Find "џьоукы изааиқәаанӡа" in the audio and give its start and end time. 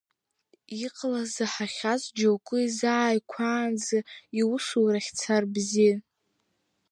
2.17-3.99